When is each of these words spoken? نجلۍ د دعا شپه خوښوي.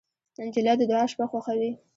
نجلۍ 0.45 0.73
د 0.77 0.81
دعا 0.89 1.03
شپه 1.11 1.25
خوښوي. 1.31 1.71